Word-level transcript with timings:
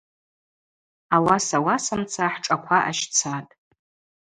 Ауаса-ауасамца 1.15 2.25
хӏшӏаква 2.33 2.77
ащцатӏ. 2.89 3.53